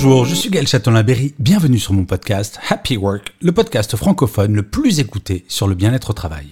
[0.00, 4.62] Bonjour, je suis Gaël Châtelain-Berry, bienvenue sur mon podcast Happy Work, le podcast francophone le
[4.62, 6.46] plus écouté sur le bien-être au travail.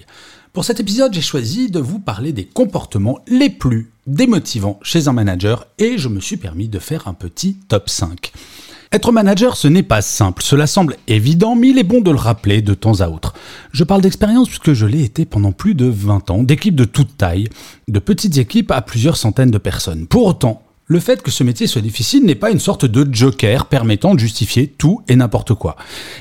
[0.53, 5.13] Pour cet épisode, j'ai choisi de vous parler des comportements les plus démotivants chez un
[5.13, 8.33] manager et je me suis permis de faire un petit top 5.
[8.91, 12.17] Être manager, ce n'est pas simple, cela semble évident, mais il est bon de le
[12.17, 13.33] rappeler de temps à autre.
[13.71, 17.17] Je parle d'expérience puisque je l'ai été pendant plus de 20 ans, d'équipes de toute
[17.17, 17.49] taille,
[17.87, 20.09] de petites équipes à plusieurs centaines de personnes.
[20.09, 23.67] Pour autant, le fait que ce métier soit difficile n'est pas une sorte de joker
[23.67, 25.77] permettant de justifier tout et n'importe quoi.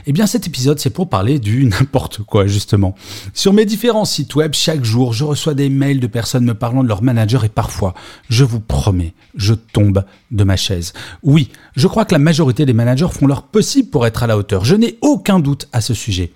[0.07, 2.95] Eh bien cet épisode c'est pour parler du n'importe quoi justement.
[3.33, 6.83] Sur mes différents sites web, chaque jour, je reçois des mails de personnes me parlant
[6.83, 7.93] de leur manager et parfois,
[8.29, 10.93] je vous promets, je tombe de ma chaise.
[11.21, 14.37] Oui, je crois que la majorité des managers font leur possible pour être à la
[14.37, 14.65] hauteur.
[14.65, 16.31] Je n'ai aucun doute à ce sujet.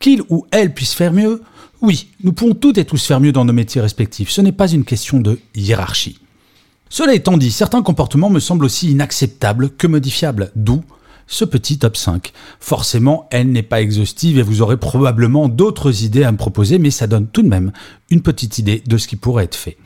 [0.00, 1.42] Qu'ils ou elles puissent faire mieux,
[1.82, 4.30] oui, nous pouvons toutes et tous faire mieux dans nos métiers respectifs.
[4.30, 6.18] Ce n'est pas une question de hiérarchie.
[6.88, 10.82] Cela étant dit, certains comportements me semblent aussi inacceptables que modifiables, d'où
[11.26, 12.32] ce petit top 5.
[12.60, 16.90] Forcément, elle n'est pas exhaustive et vous aurez probablement d'autres idées à me proposer, mais
[16.90, 17.72] ça donne tout de même
[18.10, 19.76] une petite idée de ce qui pourrait être fait.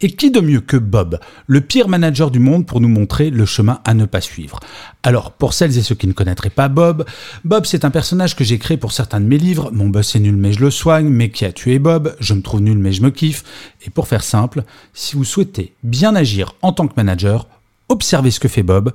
[0.00, 3.44] Et qui de mieux que Bob, le pire manager du monde pour nous montrer le
[3.44, 4.60] chemin à ne pas suivre?
[5.02, 7.04] Alors, pour celles et ceux qui ne connaîtraient pas Bob,
[7.44, 10.20] Bob c'est un personnage que j'ai créé pour certains de mes livres, Mon boss est
[10.20, 12.92] nul mais je le soigne, mais qui a tué Bob, Je me trouve nul mais
[12.92, 13.44] je me kiffe.
[13.86, 17.46] Et pour faire simple, si vous souhaitez bien agir en tant que manager,
[17.88, 18.92] observez ce que fait Bob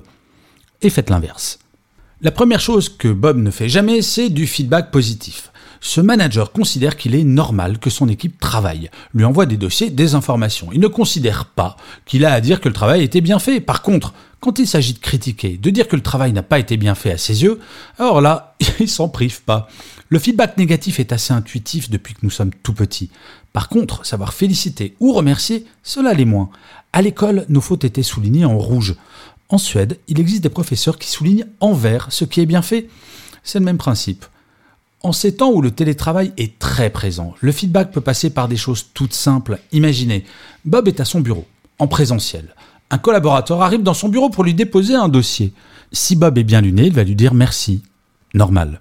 [0.82, 1.58] et faites l'inverse.
[2.20, 5.50] La première chose que Bob ne fait jamais, c'est du feedback positif.
[5.80, 10.14] Ce manager considère qu'il est normal que son équipe travaille, lui envoie des dossiers, des
[10.14, 10.68] informations.
[10.72, 11.76] Il ne considère pas
[12.06, 13.60] qu'il a à dire que le travail était bien fait.
[13.60, 16.76] Par contre, quand il s'agit de critiquer, de dire que le travail n'a pas été
[16.76, 17.60] bien fait à ses yeux,
[17.98, 19.68] alors là, il s'en prive pas.
[20.08, 23.10] Le feedback négatif est assez intuitif depuis que nous sommes tout petits.
[23.52, 26.50] Par contre, savoir féliciter ou remercier, cela l'est moins.
[26.92, 28.94] À l'école, nos fautes étaient soulignées en rouge.
[29.48, 32.88] En Suède, il existe des professeurs qui soulignent en vert ce qui est bien fait.
[33.42, 34.24] C'est le même principe.
[35.02, 38.56] En ces temps où le télétravail est très présent, le feedback peut passer par des
[38.56, 39.60] choses toutes simples.
[39.70, 40.24] Imaginez,
[40.64, 41.44] Bob est à son bureau,
[41.78, 42.54] en présentiel.
[42.90, 45.52] Un collaborateur arrive dans son bureau pour lui déposer un dossier.
[45.92, 47.82] Si Bob est bien luné, il va lui dire merci.
[48.32, 48.80] Normal.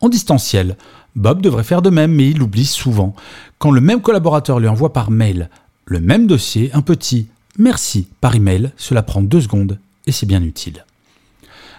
[0.00, 0.76] En distanciel,
[1.16, 3.14] Bob devrait faire de même, mais il l'oublie souvent.
[3.58, 5.48] Quand le même collaborateur lui envoie par mail
[5.86, 7.28] le même dossier, un petit
[7.58, 10.84] merci par email, cela prend deux secondes et c'est bien utile.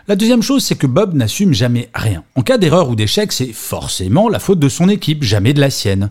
[0.07, 2.23] La deuxième chose, c'est que Bob n'assume jamais rien.
[2.35, 5.69] En cas d'erreur ou d'échec, c'est forcément la faute de son équipe, jamais de la
[5.69, 6.09] sienne.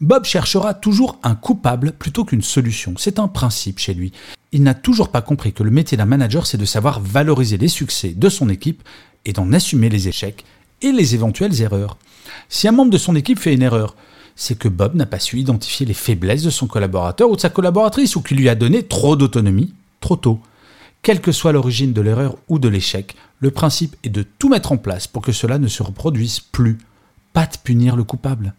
[0.00, 2.94] Bob cherchera toujours un coupable plutôt qu'une solution.
[2.96, 4.12] C'est un principe chez lui.
[4.52, 7.68] Il n'a toujours pas compris que le métier d'un manager, c'est de savoir valoriser les
[7.68, 8.82] succès de son équipe
[9.26, 10.44] et d'en assumer les échecs
[10.80, 11.98] et les éventuelles erreurs.
[12.48, 13.94] Si un membre de son équipe fait une erreur,
[14.36, 17.50] c'est que Bob n'a pas su identifier les faiblesses de son collaborateur ou de sa
[17.50, 20.40] collaboratrice ou qu'il lui a donné trop d'autonomie trop tôt.
[21.04, 24.72] Quelle que soit l'origine de l'erreur ou de l'échec, le principe est de tout mettre
[24.72, 26.78] en place pour que cela ne se reproduise plus,
[27.34, 28.54] pas de punir le coupable.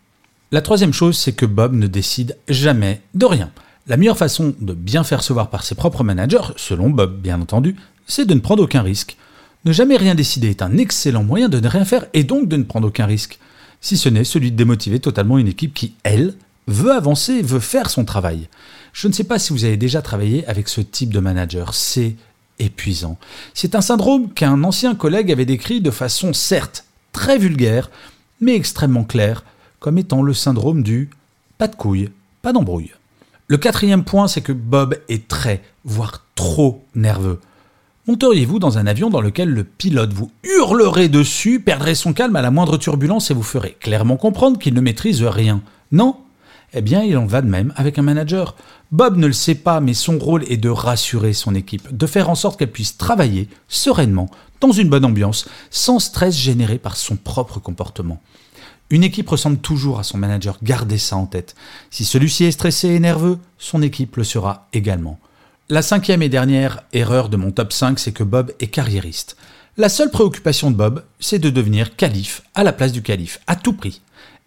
[0.51, 3.49] La troisième chose, c'est que Bob ne décide jamais de rien.
[3.87, 7.41] La meilleure façon de bien faire se voir par ses propres managers, selon Bob bien
[7.41, 9.17] entendu, c'est de ne prendre aucun risque.
[9.65, 12.57] Ne jamais rien décider est un excellent moyen de ne rien faire et donc de
[12.57, 13.39] ne prendre aucun risque,
[13.81, 16.35] si ce n'est celui de démotiver totalement une équipe qui, elle,
[16.67, 18.49] veut avancer, veut faire son travail.
[18.93, 22.15] Je ne sais pas si vous avez déjà travaillé avec ce type de manager, c'est
[22.59, 23.17] épuisant.
[23.53, 27.89] C'est un syndrome qu'un ancien collègue avait décrit de façon certes très vulgaire,
[28.41, 29.43] mais extrêmement claire,
[29.79, 31.09] comme étant le syndrome du
[31.57, 32.09] pas de couille,
[32.41, 32.91] pas d'embrouille.
[33.47, 37.39] Le quatrième point, c'est que Bob est très, voire trop nerveux.
[38.07, 42.41] Monteriez-vous dans un avion dans lequel le pilote vous hurlerait dessus, perdrait son calme à
[42.41, 45.61] la moindre turbulence et vous ferait clairement comprendre qu'il ne maîtrise rien?
[45.91, 46.17] Non?
[46.73, 48.55] Eh bien, il en va de même avec un manager.
[48.91, 52.29] Bob ne le sait pas, mais son rôle est de rassurer son équipe, de faire
[52.29, 54.29] en sorte qu'elle puisse travailler sereinement,
[54.61, 58.21] dans une bonne ambiance, sans stress généré par son propre comportement.
[58.89, 61.55] Une équipe ressemble toujours à son manager, gardez ça en tête.
[61.89, 65.19] Si celui-ci est stressé et nerveux, son équipe le sera également.
[65.69, 69.37] La cinquième et dernière erreur de mon top 5, c'est que Bob est carriériste.
[69.77, 73.55] La seule préoccupation de Bob, c'est de devenir calife à la place du calife, à
[73.55, 74.01] tout prix.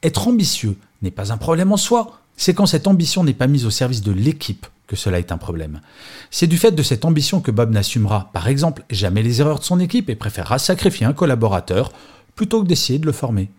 [0.05, 3.67] Être ambitieux n'est pas un problème en soi, c'est quand cette ambition n'est pas mise
[3.67, 5.81] au service de l'équipe que cela est un problème.
[6.31, 9.65] C'est du fait de cette ambition que Bob n'assumera, par exemple, jamais les erreurs de
[9.65, 11.93] son équipe et préférera sacrifier un collaborateur
[12.35, 13.51] plutôt que d'essayer de le former.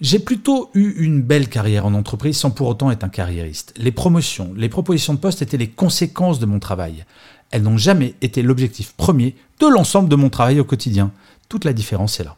[0.00, 3.74] J'ai plutôt eu une belle carrière en entreprise sans pour autant être un carriériste.
[3.76, 7.04] Les promotions, les propositions de poste étaient les conséquences de mon travail.
[7.50, 11.12] Elles n'ont jamais été l'objectif premier de l'ensemble de mon travail au quotidien.
[11.48, 12.36] Toute la différence est là.